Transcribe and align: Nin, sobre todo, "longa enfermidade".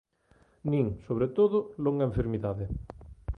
Nin, 0.71 0.85
sobre 1.07 1.27
todo, 1.37 1.57
"longa 1.83 2.09
enfermidade". 2.09 2.65